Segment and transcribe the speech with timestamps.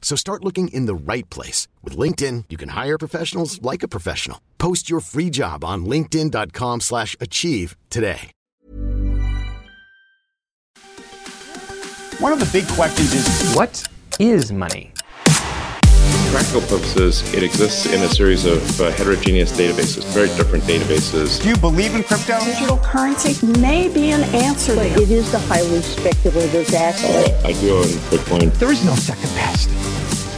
[0.00, 1.68] So start looking in the right place.
[1.82, 4.40] With LinkedIn, you can hire professionals like a professional.
[4.56, 8.30] Post your free job on linkedin.com slash achieve today.
[12.18, 13.86] One of the big questions is What
[14.18, 14.92] is money?
[16.36, 21.40] Practical purposes, it exists in a series of uh, heterogeneous databases, very different databases.
[21.40, 22.38] do you believe in crypto?
[22.40, 27.42] Digital currency may be an answer But it is the highly speculative asset.
[27.42, 28.52] Uh, I do own Bitcoin.
[28.58, 29.70] There is no second best.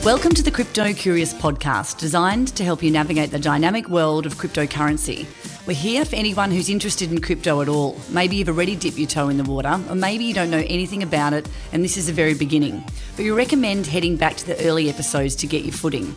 [0.05, 4.37] Welcome to the Crypto Curious podcast, designed to help you navigate the dynamic world of
[4.37, 5.27] cryptocurrency.
[5.67, 7.99] We're here for anyone who's interested in crypto at all.
[8.09, 11.03] Maybe you've already dipped your toe in the water, or maybe you don't know anything
[11.03, 12.83] about it and this is the very beginning.
[13.17, 16.15] But we recommend heading back to the early episodes to get your footing.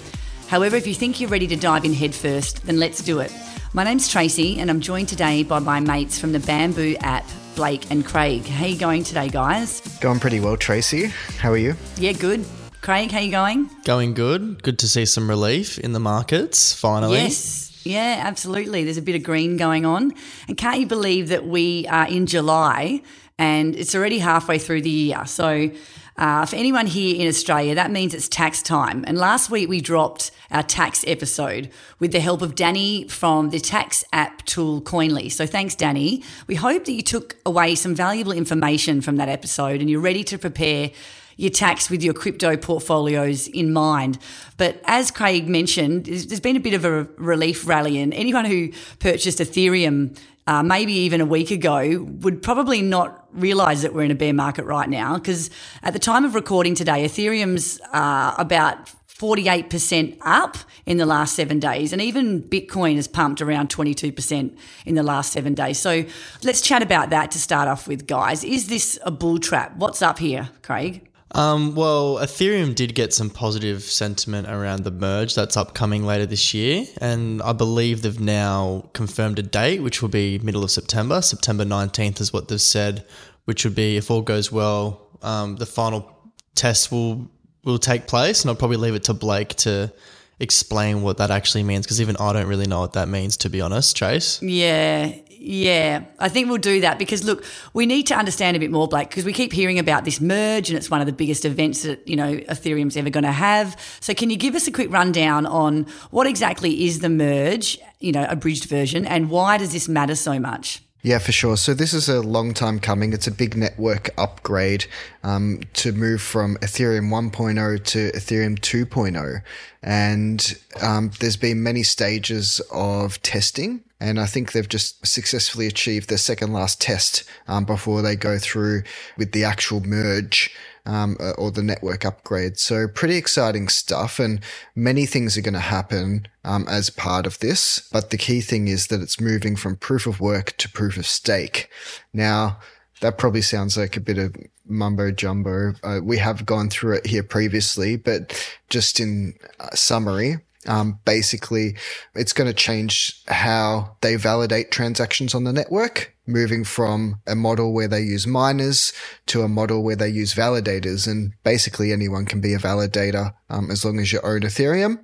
[0.47, 3.34] However, if you think you're ready to dive in headfirst, then let's do it.
[3.73, 7.89] My name's Tracy, and I'm joined today by my mates from the Bamboo app, Blake
[7.91, 8.45] and Craig.
[8.45, 9.81] How you going today, guys?
[10.00, 11.08] Going pretty well, Tracy.
[11.39, 11.75] How are you?
[11.97, 12.45] Yeah, good.
[12.82, 13.70] Craig, how are you going?
[13.86, 14.64] Going good.
[14.64, 17.20] Good to see some relief in the markets finally.
[17.20, 17.86] Yes.
[17.86, 18.84] Yeah, absolutely.
[18.84, 20.14] There's a bit of green going on.
[20.48, 23.04] And can't you believe that we are in July
[23.38, 25.28] and it's already halfway through the year?
[25.28, 25.70] So,
[26.18, 29.04] uh, for anyone here in Australia, that means it's tax time.
[29.08, 33.59] And last week we dropped our tax episode with the help of Danny from the
[33.59, 35.32] tax app tool Koinly.
[35.32, 36.24] So thanks, Danny.
[36.48, 40.24] We hope that you took away some valuable information from that episode and you're ready
[40.26, 40.92] to prepare
[41.38, 44.18] your tax with your crypto portfolios in mind.
[44.58, 48.72] But as Craig mentioned, there's been a bit of a relief rally, and anyone who
[49.00, 54.12] purchased Ethereum uh, maybe even a week ago would probably not realize that we're in
[54.12, 55.50] a bear market right now because
[55.84, 58.90] at the time of recording today, Ethereum's uh, about
[59.22, 61.94] 48% up in the last seven days.
[61.94, 65.78] And even Bitcoin has pumped around 22% in the last seven days.
[65.78, 66.06] So
[66.44, 68.44] let's chat about that to start off with, guys.
[68.44, 69.78] Is this a bull trap?
[69.78, 71.08] What's up here, Craig?
[71.34, 76.53] Um, well, Ethereum did get some positive sentiment around the merge that's upcoming later this
[76.53, 81.22] year, and I believe they've now confirmed a date, which will be middle of September.
[81.22, 83.06] September nineteenth is what they've said,
[83.46, 86.12] which would be if all goes well, um, the final
[86.56, 87.30] test will
[87.64, 89.94] will take place, and I'll probably leave it to Blake to
[90.40, 93.50] explain what that actually means because even I don't really know what that means to
[93.50, 94.41] be honest, Trace.
[94.41, 96.03] Yeah, yeah.
[96.19, 97.44] I think we'll do that because look,
[97.74, 100.69] we need to understand a bit more, Blake, because we keep hearing about this merge
[100.69, 103.79] and it's one of the biggest events that, you know, Ethereum's ever going to have.
[104.02, 108.12] So can you give us a quick rundown on what exactly is the merge, you
[108.12, 110.84] know, abridged version, and why does this matter so much?
[111.03, 111.58] Yeah, for sure.
[111.58, 113.12] So this is a long time coming.
[113.12, 114.85] It's a big network upgrade
[115.23, 119.41] um, to move from Ethereum 1.0 to Ethereum 2.0,
[119.81, 123.84] and um, there's been many stages of testing.
[124.01, 128.39] And I think they've just successfully achieved their second last test um, before they go
[128.39, 128.81] through
[129.16, 130.50] with the actual merge
[130.88, 132.57] um, or the network upgrade.
[132.57, 134.41] So pretty exciting stuff, and
[134.75, 137.88] many things are going to happen um, as part of this.
[137.91, 141.06] But the key thing is that it's moving from proof of work to proof of
[141.06, 141.69] stake.
[142.11, 142.57] Now,
[143.01, 144.35] that probably sounds like a bit of
[144.66, 145.73] mumbo jumbo.
[145.84, 148.34] Uh, we have gone through it here previously, but
[148.69, 150.38] just in uh, summary.
[150.67, 151.75] Um, basically,
[152.13, 157.73] it's going to change how they validate transactions on the network, moving from a model
[157.73, 158.94] where they use miners
[159.27, 161.07] to a model where they use validators.
[161.07, 164.99] And basically, anyone can be a validator um, as long as you own Ethereum.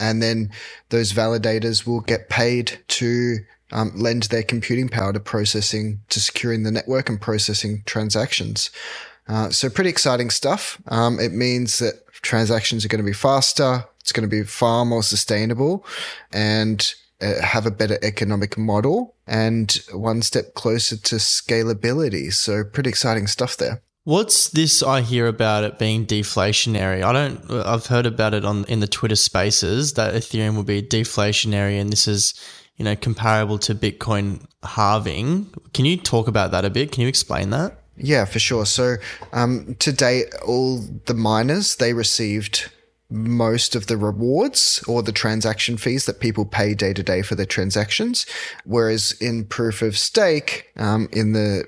[0.00, 0.50] And then
[0.88, 3.38] those validators will get paid to
[3.70, 8.70] um, lend their computing power to processing, to securing the network and processing transactions.
[9.28, 10.80] Uh, so pretty exciting stuff.
[10.88, 13.84] Um, it means that transactions are going to be faster.
[14.00, 15.84] It's going to be far more sustainable
[16.32, 22.32] and uh, have a better economic model and one step closer to scalability.
[22.32, 23.82] So pretty exciting stuff there.
[24.04, 27.04] What's this I hear about it being deflationary?
[27.04, 30.82] I don't I've heard about it on in the Twitter spaces that Ethereum will be
[30.82, 32.34] deflationary and this is,
[32.76, 35.54] you know, comparable to Bitcoin halving.
[35.72, 36.90] Can you talk about that a bit?
[36.90, 37.81] Can you explain that?
[38.02, 38.66] Yeah, for sure.
[38.66, 38.96] So
[39.32, 42.70] um, to date, all the miners they received
[43.08, 47.34] most of the rewards or the transaction fees that people pay day to day for
[47.34, 48.26] their transactions,
[48.64, 51.64] whereas in proof of stake, um, in the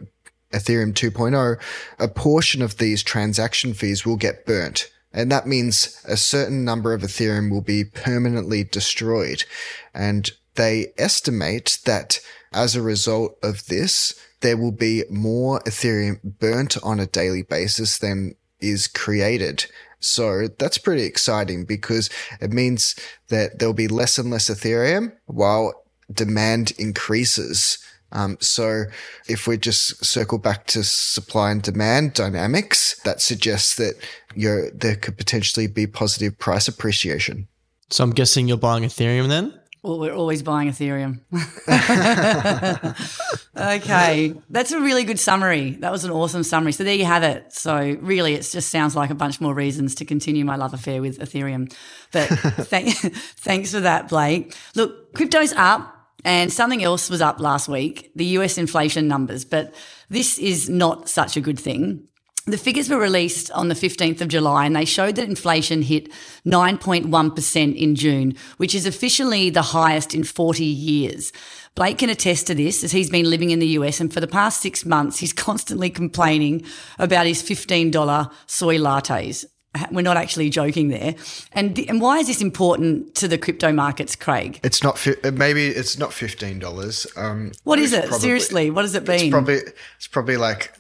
[0.53, 1.61] Ethereum 2.0,
[1.99, 4.91] a portion of these transaction fees will get burnt.
[5.13, 9.45] And that means a certain number of Ethereum will be permanently destroyed.
[9.93, 12.21] And they estimate that
[12.55, 17.99] as a result of this, there will be more Ethereum burnt on a daily basis
[17.99, 19.67] than is created.
[20.01, 22.11] So that's pretty exciting because
[22.41, 22.95] it means
[23.29, 27.79] that there'll be less and less Ethereum while demand increases.
[28.13, 28.85] Um, so
[29.29, 33.95] if we just circle back to supply and demand dynamics, that suggests that
[34.35, 37.49] you there could potentially be positive price appreciation.
[37.91, 39.59] So I'm guessing you're buying Ethereum then?
[39.85, 41.21] Well, we're always buying Ethereum.
[43.55, 45.73] okay, that's a really good summary.
[45.73, 46.73] That was an awesome summary.
[46.73, 47.53] So there you have it.
[47.53, 51.03] So really, it just sounds like a bunch more reasons to continue my love affair
[51.03, 51.71] with Ethereum.
[52.13, 52.29] But
[52.71, 54.57] th- thanks for that, Blake.
[54.75, 55.91] Look, crypto's up.
[56.25, 59.75] And something else was up last week, the US inflation numbers, but
[60.09, 62.09] this is not such a good thing.
[62.47, 66.13] The figures were released on the 15th of July and they showed that inflation hit
[66.45, 71.33] 9.1% in June, which is officially the highest in 40 years.
[71.75, 74.27] Blake can attest to this as he's been living in the US and for the
[74.27, 76.67] past six months, he's constantly complaining
[76.99, 79.47] about his $15 soy lattes.
[79.91, 81.15] We're not actually joking there.
[81.53, 84.61] And and why is this important to the crypto markets, Craig?
[84.63, 87.07] It's not fi- maybe it's not fifteen dollars.
[87.17, 88.07] Um, what is it?
[88.07, 89.21] Probably, Seriously, what does it mean?
[89.21, 89.61] It's probably
[89.97, 90.73] it's probably like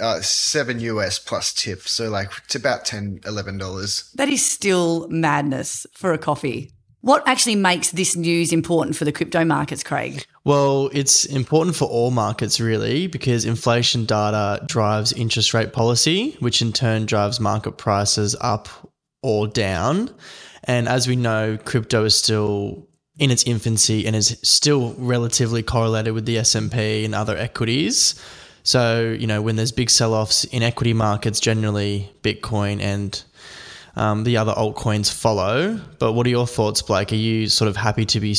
[0.00, 3.20] uh, seven US plus tip, so like it's about 10
[3.58, 4.10] dollars.
[4.14, 6.70] That is still madness for a coffee.
[7.02, 10.24] What actually makes this news important for the crypto markets, Craig?
[10.44, 16.62] Well, it's important for all markets, really, because inflation data drives interest rate policy, which
[16.62, 18.68] in turn drives market prices up
[19.20, 20.14] or down.
[20.62, 22.86] And as we know, crypto is still
[23.18, 28.14] in its infancy and is still relatively correlated with the S&P and other equities.
[28.62, 33.22] So, you know, when there's big sell-offs in equity markets, generally Bitcoin and
[33.96, 35.80] um, the other altcoins follow.
[35.98, 37.12] But what are your thoughts, Blake?
[37.12, 38.36] Are you sort of happy to be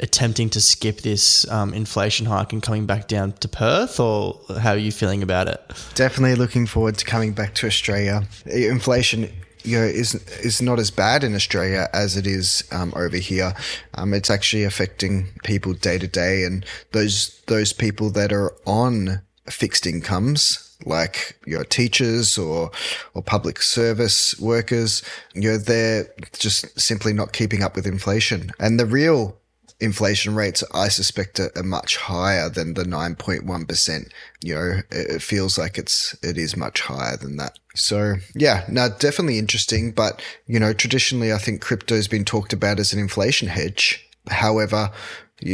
[0.00, 4.72] attempting to skip this um, inflation hike and coming back down to Perth, or how
[4.72, 5.60] are you feeling about it?
[5.94, 8.22] Definitely looking forward to coming back to Australia.
[8.46, 9.30] Inflation
[9.64, 13.54] you know, is is not as bad in Australia as it is um, over here.
[13.94, 19.20] Um, it's actually affecting people day to day, and those those people that are on
[19.50, 22.70] fixed incomes like your teachers or
[23.14, 25.02] or public service workers,
[25.34, 26.06] you know, they're
[26.38, 28.52] just simply not keeping up with inflation.
[28.58, 29.38] And the real
[29.80, 34.10] inflation rates, I suspect, are, much higher than the 9.1%.
[34.42, 37.58] You know, it feels like it's, it is much higher than that.
[37.74, 39.92] So yeah, now definitely interesting.
[39.92, 44.04] But, you know, traditionally, I think crypto has been talked about as an inflation hedge.
[44.28, 44.90] However,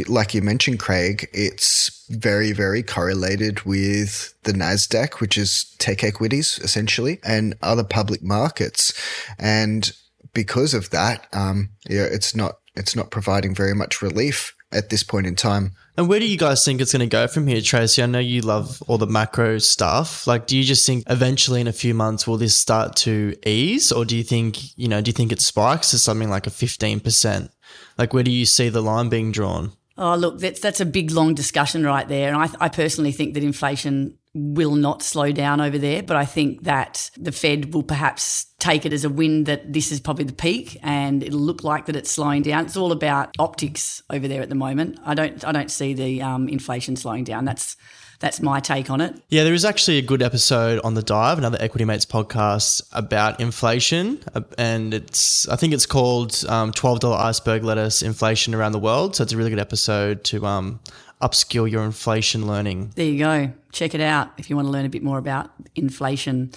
[0.07, 6.59] like you mentioned, Craig, it's very, very correlated with the NASDAQ, which is tech equities
[6.63, 8.93] essentially, and other public markets.
[9.37, 9.91] And
[10.33, 15.03] because of that, um, yeah, it's not, it's not providing very much relief at this
[15.03, 15.71] point in time.
[15.97, 18.03] And where do you guys think it's going to go from here, Tracy?
[18.03, 20.27] I know you love all the macro stuff.
[20.27, 23.93] Like, do you just think eventually in a few months will this start to ease,
[23.93, 24.99] or do you think you know?
[24.99, 27.49] Do you think it spikes to something like a fifteen percent?
[27.97, 29.71] Like, where do you see the line being drawn?
[29.97, 33.33] Oh, look, that's that's a big long discussion right there, and I, I personally think
[33.33, 37.83] that inflation will not slow down over there, but I think that the Fed will
[37.83, 41.63] perhaps take it as a win that this is probably the peak, and it'll look
[41.63, 42.65] like that it's slowing down.
[42.65, 44.99] It's all about optics over there at the moment.
[45.05, 47.45] I don't I don't see the um, inflation slowing down.
[47.45, 47.77] That's
[48.19, 49.15] that's my take on it.
[49.29, 53.39] Yeah, there is actually a good episode on the dive, another Equity Mates podcast about
[53.39, 58.71] inflation, uh, and it's I think it's called um, Twelve Dollar Iceberg Lettuce: Inflation Around
[58.71, 59.15] the World.
[59.15, 60.79] So it's a really good episode to um,
[61.21, 62.91] upskill your inflation learning.
[62.95, 63.51] There you go.
[63.71, 66.51] Check it out if you want to learn a bit more about inflation.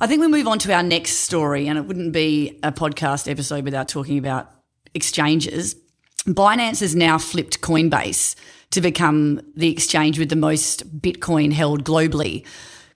[0.00, 3.30] I think we move on to our next story, and it wouldn't be a podcast
[3.30, 4.50] episode without talking about
[4.94, 5.76] exchanges.
[6.26, 8.36] Binance has now flipped Coinbase
[8.72, 12.44] to become the exchange with the most Bitcoin held globally.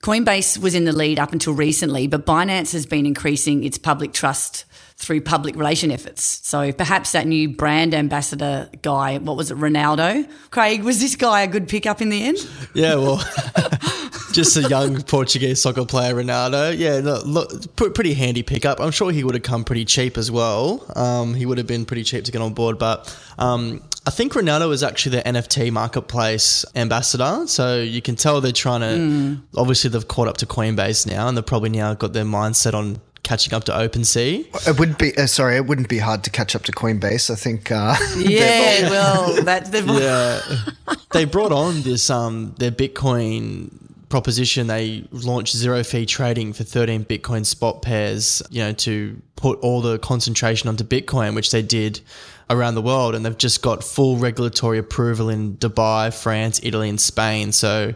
[0.02, 4.12] Coinbase was in the lead up until recently, but Binance has been increasing its public
[4.12, 4.64] trust
[4.99, 6.40] through public relation efforts.
[6.47, 10.28] So perhaps that new brand ambassador guy, what was it, Ronaldo?
[10.50, 12.38] Craig, was this guy a good pickup in the end?
[12.73, 13.16] Yeah, well,
[14.33, 16.76] just a young Portuguese soccer player, Ronaldo.
[16.76, 18.80] Yeah, look, pretty handy pickup.
[18.80, 20.87] I'm sure he would have come pretty cheap as well.
[20.97, 24.34] Um, he would have been pretty cheap to get on board, but um, I think
[24.34, 27.42] Ronaldo is actually the NFT marketplace ambassador.
[27.48, 29.42] So you can tell they're trying to, mm.
[29.56, 33.00] obviously, they've caught up to Coinbase now and they've probably now got their mindset on
[33.25, 34.68] catching up to OpenSea.
[34.68, 37.28] It would be uh, sorry, it wouldn't be hard to catch up to Coinbase.
[37.28, 37.72] I think.
[37.72, 39.68] Uh, yeah, well, that
[40.86, 43.70] yeah, they brought on this um their Bitcoin
[44.08, 44.68] proposition.
[44.68, 49.80] They launched zero fee trading for 13 Bitcoin spot pairs, you know, to put all
[49.80, 52.00] the concentration onto Bitcoin, which they did
[52.49, 53.15] around the world.
[53.15, 57.53] And they've just got full regulatory approval in Dubai, France, Italy, and Spain.
[57.53, 57.95] So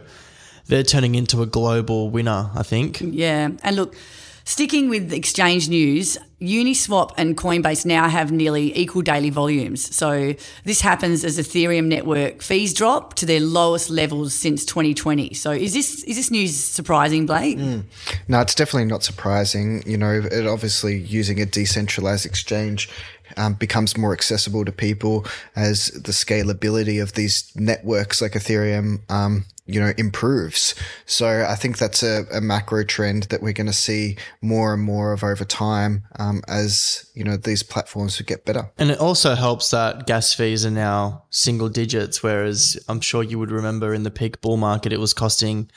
[0.67, 3.01] they're turning into a global winner, I think.
[3.01, 3.49] Yeah.
[3.63, 3.95] And look,
[4.43, 9.95] sticking with exchange news, Uniswap and Coinbase now have nearly equal daily volumes.
[9.95, 15.33] So this happens as Ethereum network fees drop to their lowest levels since 2020.
[15.35, 17.57] So is this is this news surprising, Blake?
[17.57, 17.83] Mm.
[18.27, 19.83] No, it's definitely not surprising.
[19.85, 22.89] You know, it obviously using a decentralized exchange
[23.37, 29.45] um, becomes more accessible to people as the scalability of these networks like Ethereum um,
[29.65, 30.75] you know, improves.
[31.05, 34.83] So I think that's a, a macro trend that we're going to see more and
[34.83, 38.69] more of over time um, as, you know, these platforms would get better.
[38.77, 43.39] And it also helps that gas fees are now single digits, whereas I'm sure you
[43.39, 45.69] would remember in the peak bull market, it was costing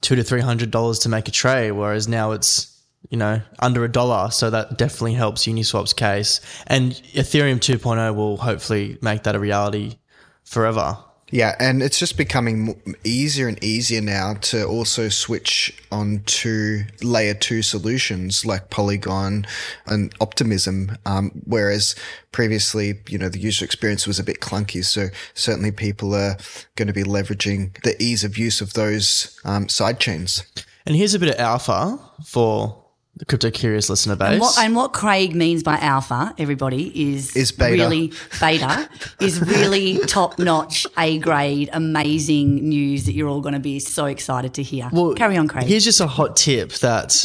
[0.00, 2.73] two to three hundred dollars to make a trade, whereas now it's
[3.10, 4.30] you know under a dollar.
[4.30, 9.98] So that definitely helps Uniswap's case, and Ethereum 2.0 will hopefully make that a reality
[10.44, 10.98] forever.
[11.30, 17.34] Yeah, and it's just becoming easier and easier now to also switch on to layer
[17.34, 19.44] two solutions like Polygon
[19.86, 21.96] and Optimism, um, whereas
[22.30, 24.84] previously, you know, the user experience was a bit clunky.
[24.84, 26.36] So certainly people are
[26.76, 30.44] going to be leveraging the ease of use of those um, side chains.
[30.86, 32.83] And here's a bit of alpha for
[33.16, 34.32] the crypto curious listener base.
[34.32, 37.82] And what, and what, Craig means by alpha, everybody, is, is beta.
[37.82, 38.88] really beta,
[39.20, 44.06] is really top notch, A grade, amazing news that you're all going to be so
[44.06, 44.88] excited to hear.
[44.92, 45.64] Well, Carry on, Craig.
[45.66, 47.24] Here's just a hot tip that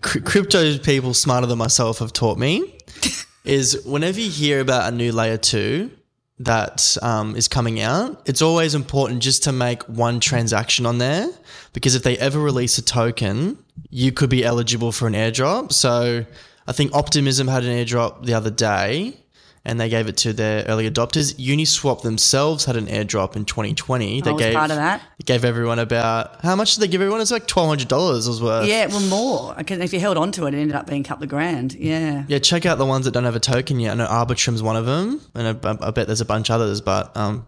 [0.02, 2.76] crypto people smarter than myself have taught me
[3.44, 5.90] is whenever you hear about a new layer two,
[6.40, 11.28] that um, is coming out, it's always important just to make one transaction on there
[11.72, 13.58] because if they ever release a token,
[13.90, 15.72] you could be eligible for an airdrop.
[15.72, 16.24] So
[16.66, 19.16] I think Optimism had an airdrop the other day
[19.68, 21.34] and they gave it to their early adopters.
[21.34, 24.22] Uniswap themselves had an airdrop in 2020.
[24.22, 25.02] They gave part of that.
[25.26, 27.20] gave everyone about how much did they give everyone?
[27.20, 28.66] It's like twelve hundred dollars was worth.
[28.66, 29.54] Yeah, well more.
[29.54, 31.74] Because if you held on to it, it ended up being a couple of grand.
[31.74, 32.24] Yeah.
[32.28, 33.92] Yeah, check out the ones that don't have a token yet.
[33.92, 36.80] I know Arbitrum's one of them, and I, I bet there's a bunch others.
[36.80, 37.46] But um,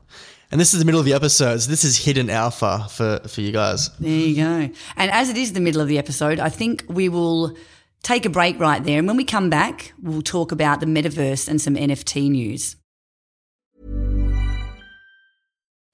[0.52, 3.40] and this is the middle of the episode, so this is hidden alpha for for
[3.40, 3.88] you guys.
[3.98, 4.74] There you go.
[4.96, 7.56] And as it is the middle of the episode, I think we will
[8.02, 8.98] take a break right there.
[8.98, 12.76] And when we come back, we'll talk about the metaverse and some NFT news.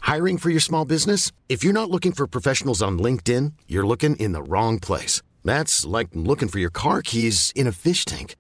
[0.07, 1.33] Hiring for your small business?
[1.49, 5.21] If you're not looking for professionals on LinkedIn, you're looking in the wrong place.
[5.45, 8.37] That's like looking for your car keys in a fish tank.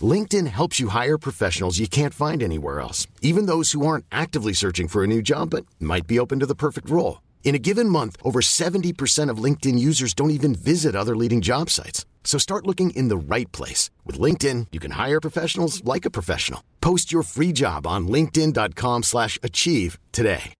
[0.00, 4.52] LinkedIn helps you hire professionals you can't find anywhere else, even those who aren't actively
[4.52, 7.20] searching for a new job but might be open to the perfect role.
[7.42, 11.68] In a given month, over 70% of LinkedIn users don't even visit other leading job
[11.68, 12.06] sites.
[12.24, 13.90] So start looking in the right place.
[14.06, 16.62] With LinkedIn, you can hire professionals like a professional.
[16.80, 20.54] Post your free job on linkedin.com slash achieve today.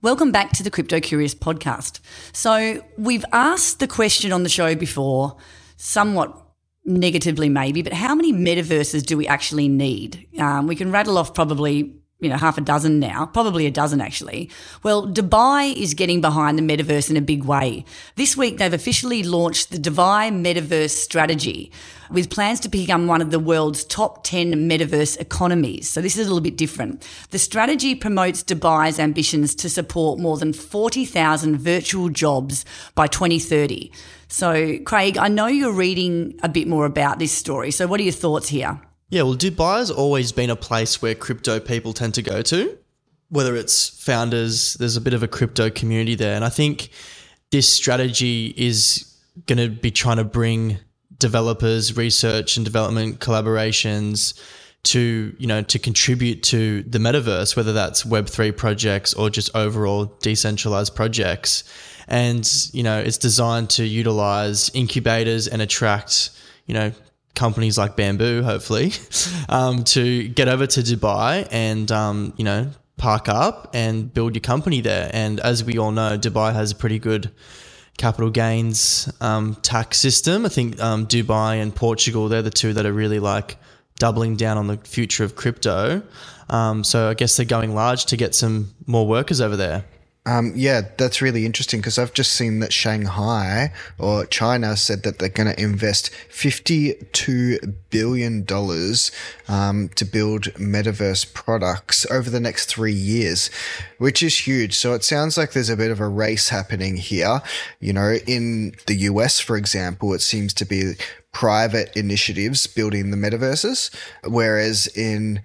[0.00, 1.98] Welcome back to the Crypto Curious podcast.
[2.32, 5.36] So we've asked the question on the show before,
[5.76, 6.40] somewhat
[6.84, 10.28] negatively maybe, but how many metaverses do we actually need?
[10.38, 14.00] Um, we can rattle off probably you know, half a dozen now, probably a dozen
[14.00, 14.50] actually.
[14.82, 17.84] Well, Dubai is getting behind the metaverse in a big way.
[18.16, 21.70] This week, they've officially launched the Dubai Metaverse Strategy
[22.10, 25.88] with plans to become one of the world's top 10 metaverse economies.
[25.88, 27.06] So this is a little bit different.
[27.30, 32.64] The strategy promotes Dubai's ambitions to support more than 40,000 virtual jobs
[32.96, 33.92] by 2030.
[34.26, 37.70] So, Craig, I know you're reading a bit more about this story.
[37.70, 38.80] So, what are your thoughts here?
[39.10, 42.76] Yeah, well, Dubai has always been a place where crypto people tend to go to,
[43.30, 46.36] whether it's founders, there's a bit of a crypto community there.
[46.36, 46.90] And I think
[47.50, 50.78] this strategy is going to be trying to bring
[51.18, 54.38] developers, research and development collaborations
[54.84, 60.04] to, you know, to contribute to the metaverse, whether that's Web3 projects or just overall
[60.20, 61.64] decentralized projects.
[62.08, 66.30] And, you know, it's designed to utilize incubators and attract,
[66.66, 66.92] you know,
[67.38, 68.92] companies like Bamboo, hopefully,
[69.48, 74.40] um, to get over to Dubai and, um, you know, park up and build your
[74.40, 75.08] company there.
[75.12, 77.30] And as we all know, Dubai has a pretty good
[77.96, 80.44] capital gains um, tax system.
[80.44, 83.56] I think um, Dubai and Portugal, they're the two that are really like
[83.98, 86.02] doubling down on the future of crypto.
[86.50, 89.84] Um, so I guess they're going large to get some more workers over there.
[90.28, 95.18] Um, yeah, that's really interesting because I've just seen that Shanghai or China said that
[95.18, 98.46] they're going to invest $52 billion
[99.48, 103.48] um, to build metaverse products over the next three years,
[103.96, 104.74] which is huge.
[104.74, 107.40] So it sounds like there's a bit of a race happening here.
[107.80, 110.92] You know, in the US, for example, it seems to be
[111.32, 113.94] private initiatives building the metaverses,
[114.24, 115.40] whereas in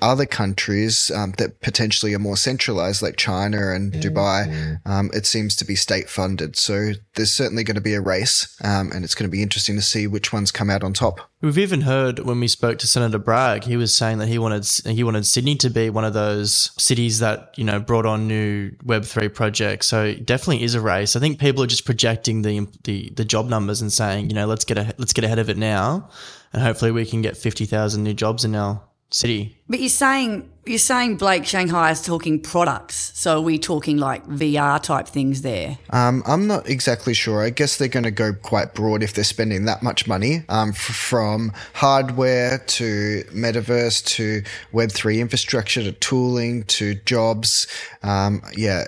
[0.00, 5.56] other countries um, that potentially are more centralized, like China and Dubai, um, it seems
[5.56, 6.56] to be state funded.
[6.56, 9.74] So there's certainly going to be a race, um, and it's going to be interesting
[9.74, 11.20] to see which ones come out on top.
[11.40, 14.66] We've even heard when we spoke to Senator Bragg, he was saying that he wanted
[14.86, 18.72] he wanted Sydney to be one of those cities that you know brought on new
[18.84, 19.88] Web three projects.
[19.88, 21.16] So it definitely is a race.
[21.16, 24.46] I think people are just projecting the the, the job numbers and saying you know
[24.46, 26.08] let's get a, let's get ahead of it now,
[26.52, 29.56] and hopefully we can get fifty thousand new jobs in our city.
[29.68, 33.12] But you're saying you're saying Blake Shanghai is talking products.
[33.14, 35.78] So are we talking like VR type things there?
[35.90, 37.42] Um, I'm not exactly sure.
[37.42, 40.70] I guess they're going to go quite broad if they're spending that much money, um,
[40.70, 47.66] f- from hardware to metaverse to Web3 infrastructure to tooling to jobs.
[48.02, 48.84] Um, yeah,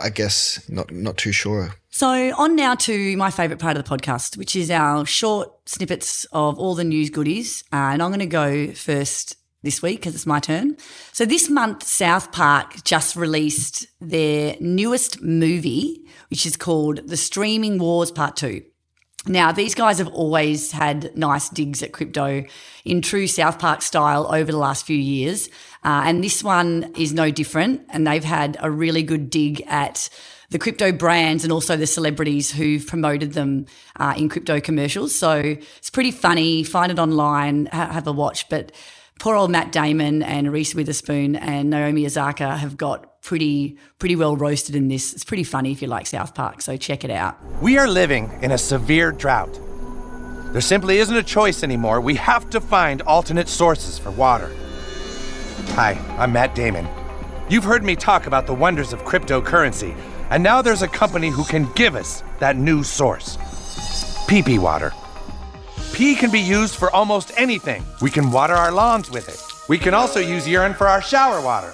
[0.00, 1.74] I guess not, not too sure.
[1.90, 6.24] So on now to my favourite part of the podcast, which is our short snippets
[6.30, 7.64] of all the news goodies.
[7.72, 10.78] Uh, and I'm going to go first this week because it's my turn.
[11.12, 17.78] So this month, South Park just released their newest movie, which is called The Streaming
[17.78, 18.62] Wars Part 2.
[19.28, 22.44] Now, these guys have always had nice digs at crypto
[22.84, 25.48] in true South Park style over the last few years.
[25.84, 27.82] Uh, and this one is no different.
[27.88, 30.08] And they've had a really good dig at
[30.50, 35.14] the crypto brands and also the celebrities who've promoted them uh, in crypto commercials.
[35.18, 35.32] So
[35.78, 36.62] it's pretty funny.
[36.62, 38.48] Find it online, ha- have a watch.
[38.48, 38.70] But
[39.18, 44.36] poor old Matt Damon and Reese Witherspoon and Naomi Osaka have got pretty pretty well
[44.36, 45.12] roasted in this.
[45.12, 47.36] It's pretty funny if you like South Park, so check it out.
[47.60, 49.58] We are living in a severe drought.
[50.52, 52.00] There simply isn't a choice anymore.
[52.00, 54.50] We have to find alternate sources for water.
[55.70, 56.86] Hi, I'm Matt Damon.
[57.48, 59.96] You've heard me talk about the wonders of cryptocurrency,
[60.30, 63.36] and now there's a company who can give us that new source.
[64.28, 64.92] PP Water.
[65.96, 67.82] Pee can be used for almost anything.
[68.02, 69.42] We can water our lawns with it.
[69.66, 71.72] We can also use urine for our shower water.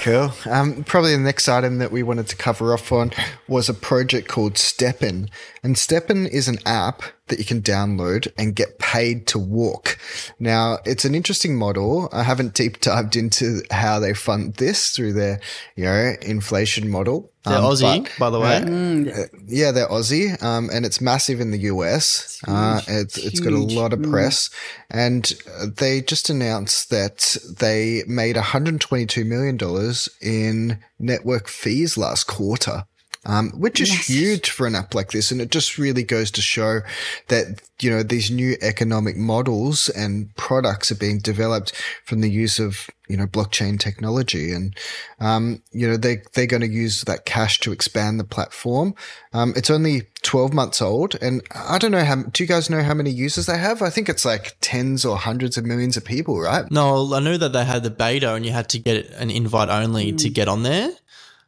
[0.00, 0.32] Cool.
[0.50, 3.10] Um, probably the next item that we wanted to cover off on
[3.46, 5.28] was a project called STEPN.
[5.62, 9.98] And STEPN is an app that you can download and get paid to walk.
[10.40, 12.08] Now, it's an interesting model.
[12.10, 15.40] I haven't deep dived into how they fund this through their,
[15.76, 17.31] you know, inflation model.
[17.44, 18.56] They're Um, Aussie, but- by the way.
[18.58, 22.38] uh, yeah, they're Aussie, um, and it's massive in the US.
[22.46, 24.48] Uh, it's, it's got a lot of press,
[24.90, 32.28] and uh, they just announced that they made 122 million dollars in network fees last
[32.28, 32.84] quarter.
[33.24, 35.30] Um, which is huge for an app like this.
[35.30, 36.80] And it just really goes to show
[37.28, 41.72] that, you know, these new economic models and products are being developed
[42.04, 44.50] from the use of, you know, blockchain technology.
[44.50, 44.76] And,
[45.20, 48.92] um, you know, they, they're going to use that cash to expand the platform.
[49.32, 51.14] Um, it's only 12 months old.
[51.22, 53.82] And I don't know how, do you guys know how many users they have?
[53.82, 56.68] I think it's like tens or hundreds of millions of people, right?
[56.72, 59.68] No, I knew that they had the beta and you had to get an invite
[59.68, 60.90] only to get on there.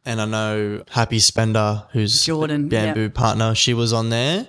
[0.05, 3.13] And I know Happy Spender, who's Jordan, Bamboo yep.
[3.13, 4.47] partner, she was on there.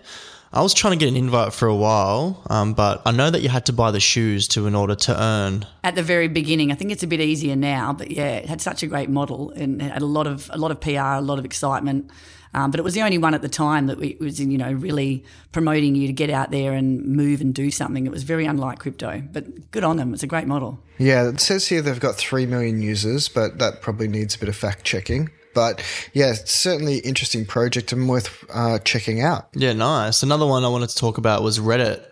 [0.52, 3.42] I was trying to get an invite for a while, um, but I know that
[3.42, 5.66] you had to buy the shoes to in order to earn.
[5.82, 8.60] At the very beginning, I think it's a bit easier now, but yeah, it had
[8.60, 11.20] such a great model and it had a lot of a lot of PR, a
[11.20, 12.10] lot of excitement.
[12.54, 14.72] Um, but it was the only one at the time that we, was, you know,
[14.72, 18.06] really promoting you to get out there and move and do something.
[18.06, 20.14] It was very unlike crypto, but good on them.
[20.14, 20.82] It's a great model.
[20.96, 24.48] Yeah, it says here they've got 3 million users, but that probably needs a bit
[24.48, 25.30] of fact checking.
[25.56, 29.48] But yeah, it's certainly interesting project and worth uh, checking out.
[29.54, 30.22] Yeah, nice.
[30.22, 32.04] Another one I wanted to talk about was Reddit.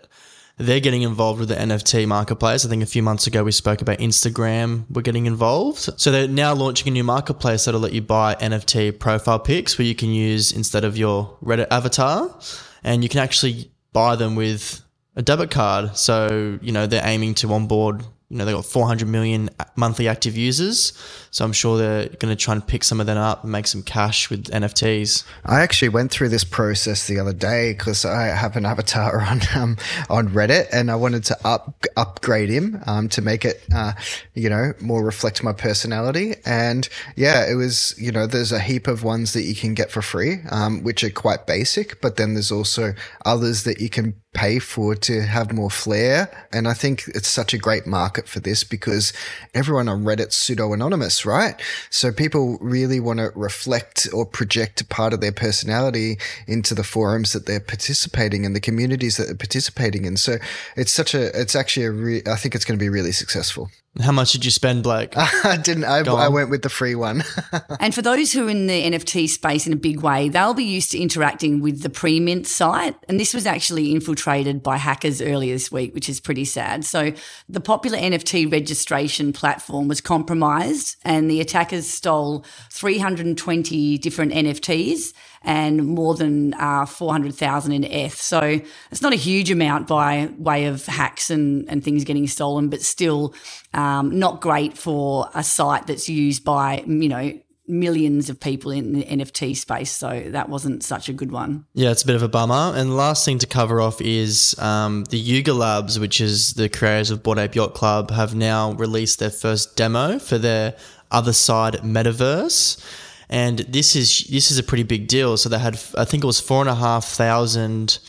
[0.57, 2.65] They're getting involved with the NFT marketplace.
[2.65, 5.89] I think a few months ago we spoke about Instagram were getting involved.
[5.97, 9.85] So they're now launching a new marketplace that'll let you buy NFT profile pics where
[9.85, 12.35] you can use instead of your Reddit avatar
[12.83, 14.81] and you can actually buy them with
[15.15, 15.95] a debit card.
[15.95, 20.35] So, you know, they're aiming to onboard, you know, they've got 400 million monthly active
[20.35, 20.93] users.
[21.29, 23.67] So I'm sure they're going to try and pick some of them up and make
[23.67, 25.23] some cash with NFTs.
[25.45, 29.41] I actually went through this process the other day because I have an avatar on
[29.53, 29.77] um,
[30.09, 33.93] on Reddit and I wanted to up upgrade him um, to make it uh,
[34.33, 36.35] you know more reflect my personality.
[36.45, 39.91] And yeah, it was you know there's a heap of ones that you can get
[39.91, 44.15] for free, um, which are quite basic, but then there's also others that you can
[44.35, 46.29] pay for to have more flair.
[46.51, 49.13] And I think it's such a great market for this because
[49.53, 51.59] everyone on Reddit's pseudo anonymous, right?
[51.89, 56.17] So people really want to reflect or project a part of their personality
[56.47, 60.17] into the forums that they're participating in, the communities that they're participating in.
[60.17, 60.37] So
[60.75, 63.71] it's such a, it's actually a re- I think it's going to be really successful.
[64.01, 65.13] How much did you spend, Blake?
[65.17, 65.85] I didn't.
[65.85, 67.23] I, I, went with the free one.
[67.79, 70.65] and for those who are in the NFT space in a big way, they'll be
[70.65, 72.97] used to interacting with the Premint site.
[73.07, 76.83] And this was actually infiltrated by hackers earlier this week, which is pretty sad.
[76.83, 77.13] So
[77.47, 85.13] the popular NFT registration platform was compromised and the attackers stole 320 different NFTs
[85.45, 88.19] and more than uh, 400,000 in ETH.
[88.19, 88.59] So
[88.91, 92.81] it's not a huge amount by way of hacks and, and things getting stolen, but
[92.81, 93.33] still
[93.73, 98.93] um, not great for a site that's used by, you know, millions of people in
[98.93, 99.91] the NFT space.
[99.91, 101.65] So that wasn't such a good one.
[101.73, 102.73] Yeah, it's a bit of a bummer.
[102.75, 107.11] And last thing to cover off is um, the Yuga Labs, which is the creators
[107.11, 110.75] of Bored Ape Yacht Club, have now released their first demo for their
[111.11, 112.83] Otherside metaverse
[113.29, 115.37] and this is this is a pretty big deal.
[115.37, 117.99] So they had, I think it was four and a half thousand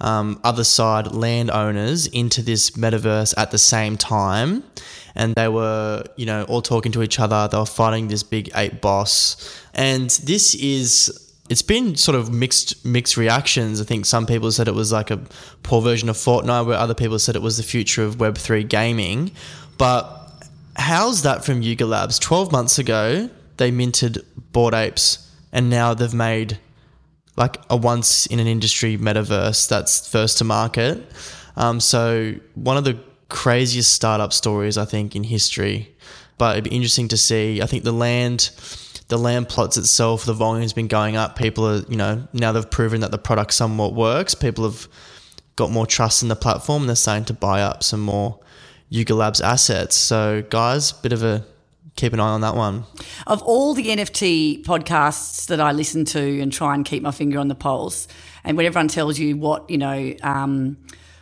[0.00, 4.64] um, Otherside landowners into this metaverse at the same time,
[5.14, 7.48] and they were, you know, all talking to each other.
[7.48, 9.36] They were fighting this big ape boss,
[9.74, 11.20] and this is.
[11.50, 13.78] It's been sort of mixed mixed reactions.
[13.78, 15.20] I think some people said it was like a
[15.62, 18.64] poor version of Fortnite, where other people said it was the future of Web three
[18.64, 19.30] gaming.
[19.76, 20.32] But
[20.76, 22.18] how's that from Yuga Labs?
[22.18, 26.58] Twelve months ago, they minted Bored Apes, and now they've made
[27.36, 31.04] like a once in an industry metaverse that's first to market.
[31.56, 35.94] Um, so one of the craziest startup stories I think in history.
[36.38, 37.62] But it'd be interesting to see.
[37.62, 38.50] I think the land,
[39.08, 41.36] the land plots itself, the volume's been going up.
[41.36, 44.34] People are, you know, now they've proven that the product somewhat works.
[44.34, 44.88] People have
[45.56, 46.82] got more trust in the platform.
[46.82, 48.40] And they're starting to buy up some more
[48.88, 49.96] Yuga Labs assets.
[49.96, 51.44] So guys, bit of a
[51.96, 52.84] keep an eye on that one.
[53.26, 57.38] Of all the NFT podcasts that I listen to and try and keep my finger
[57.38, 58.08] on the pulse,
[58.42, 60.76] and when everyone tells you what, you know, um,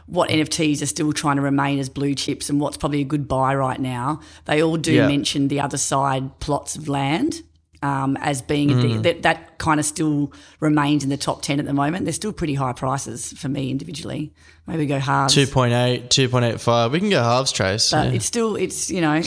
[0.07, 3.29] what NFTs are still trying to remain as blue chips and what's probably a good
[3.29, 5.07] buy right now, they all do yeah.
[5.07, 7.43] mention the Otherside plots of land.
[7.83, 9.03] Um, as being mm.
[9.03, 12.05] that that kind of still remains in the top 10 at the moment.
[12.05, 14.33] They're still pretty high prices for me individually.
[14.67, 15.35] Maybe go halves.
[15.35, 16.93] 2.8, 2.85.
[16.93, 17.91] We can go halves, Trace.
[17.91, 18.13] But yeah.
[18.13, 19.23] it's still, it's, you know,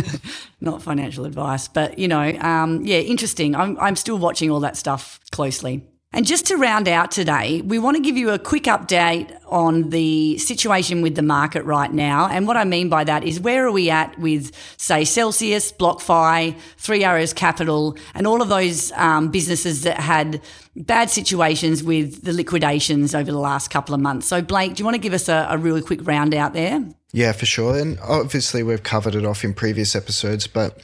[0.60, 3.54] not financial advice, but, you know, um, yeah, interesting.
[3.54, 5.86] I'm, I'm still watching all that stuff closely.
[6.12, 9.90] And just to round out today, we want to give you a quick update on
[9.90, 12.26] the situation with the market right now.
[12.26, 16.58] And what I mean by that is where are we at with, say, Celsius, BlockFi,
[16.78, 20.42] Three Arrows Capital, and all of those um, businesses that had
[20.74, 24.26] bad situations with the liquidations over the last couple of months.
[24.26, 26.84] So, Blake, do you want to give us a, a really quick round out there?
[27.12, 27.78] Yeah, for sure.
[27.78, 30.80] And obviously, we've covered it off in previous episodes, but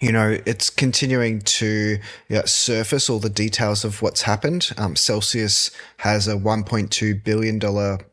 [0.00, 4.70] you know, it's continuing to you know, surface all the details of what's happened.
[4.76, 7.60] Um, Celsius has a $1.2 billion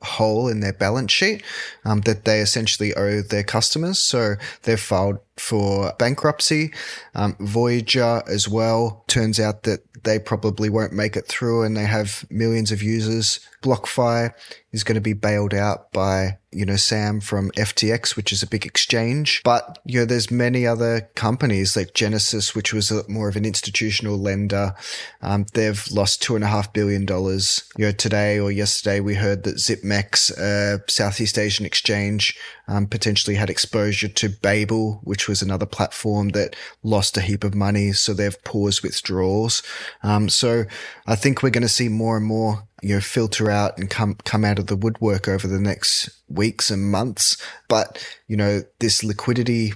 [0.01, 1.43] hole in their balance sheet
[1.83, 3.99] um, that they essentially owe their customers.
[3.99, 6.73] So they've filed for bankruptcy.
[7.15, 9.03] Um, Voyager as well.
[9.07, 13.39] Turns out that they probably won't make it through and they have millions of users.
[13.61, 14.33] BlockFi
[14.73, 18.47] is going to be bailed out by, you know, Sam from FTX, which is a
[18.47, 19.41] big exchange.
[19.43, 23.45] But, you know, there's many other companies like Genesis, which was a, more of an
[23.45, 24.73] institutional lender.
[25.21, 27.63] Um, they've lost two and a half billion dollars.
[27.77, 32.37] You know, today or yesterday, we heard that ZipMex, uh, Southeast Asian exchange,
[32.67, 37.53] um, potentially had exposure to Babel, which was another platform that lost a heap of
[37.53, 37.91] money.
[37.91, 39.61] So they've paused withdrawals.
[40.01, 40.63] Um, so
[41.05, 44.15] I think we're going to see more and more, you know, filter out and come,
[44.23, 47.37] come out of the woodwork over the next weeks and months.
[47.67, 49.73] But, you know, this liquidity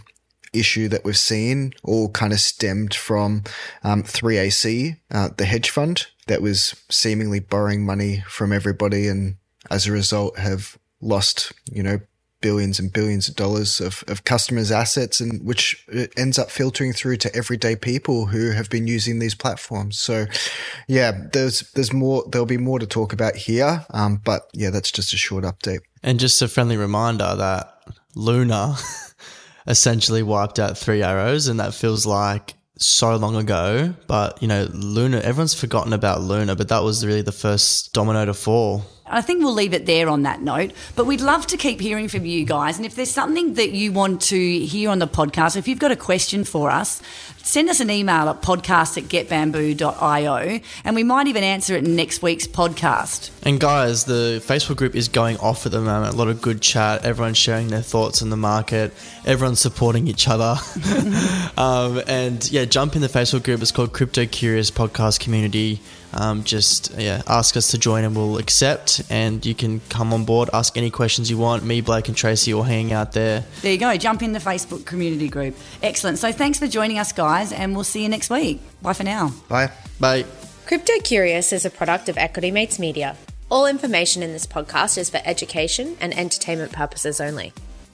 [0.53, 3.43] issue that we've seen all kind of stemmed from
[3.83, 9.37] um, 3AC, uh, the hedge fund that was seemingly borrowing money from everybody and
[9.69, 11.99] as a result have lost, you know,
[12.41, 16.93] billions and billions of dollars of, of customers' assets, and which uh, ends up filtering
[16.93, 19.97] through to everyday people who have been using these platforms.
[19.99, 20.25] So,
[20.87, 22.23] yeah, there's there's more.
[22.29, 25.79] There'll be more to talk about here, um, but yeah, that's just a short update.
[26.03, 27.81] And just a friendly reminder that
[28.15, 28.75] Luna
[29.67, 33.93] essentially wiped out three arrows, and that feels like so long ago.
[34.07, 38.25] But you know, Luna, everyone's forgotten about Luna, but that was really the first domino
[38.25, 38.83] to fall.
[39.09, 40.71] I think we'll leave it there on that note.
[40.95, 42.77] But we'd love to keep hearing from you guys.
[42.77, 45.91] And if there's something that you want to hear on the podcast, if you've got
[45.91, 47.01] a question for us,
[47.47, 51.95] send us an email at podcast at getbamboo.io and we might even answer it in
[51.95, 53.31] next week's podcast.
[53.43, 56.13] And guys, the Facebook group is going off at the moment.
[56.13, 57.05] A lot of good chat.
[57.05, 58.93] Everyone's sharing their thoughts on the market.
[59.25, 60.57] Everyone's supporting each other.
[61.57, 63.61] um, and yeah, jump in the Facebook group.
[63.61, 65.79] It's called Crypto Curious Podcast Community.
[66.13, 69.03] Um, just yeah, ask us to join and we'll accept.
[69.09, 71.63] And you can come on board, ask any questions you want.
[71.63, 73.43] Me, Blake, and Tracy will hang out there.
[73.61, 73.95] There you go.
[73.97, 75.55] Jump in the Facebook community group.
[75.83, 76.17] Excellent.
[76.17, 78.61] So thanks for joining us, guys, and we'll see you next week.
[78.81, 79.33] Bye for now.
[79.47, 79.71] Bye.
[79.99, 80.25] Bye.
[80.65, 83.15] Crypto Curious is a product of Equity Mates Media.
[83.49, 87.53] All information in this podcast is for education and entertainment purposes only.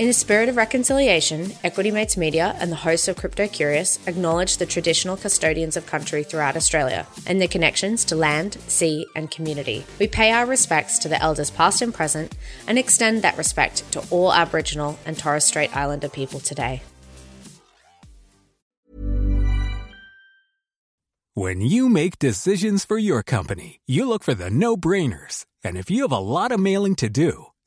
[0.00, 4.56] In a spirit of reconciliation, Equity Mates Media and the hosts of Crypto Curious acknowledge
[4.56, 9.84] the traditional custodians of country throughout Australia and their connections to land, sea, and community.
[9.98, 12.34] We pay our respects to the elders past and present
[12.66, 16.80] and extend that respect to all Aboriginal and Torres Strait Islander people today.
[21.34, 25.44] When you make decisions for your company, you look for the no brainers.
[25.62, 27.49] And if you have a lot of mailing to do,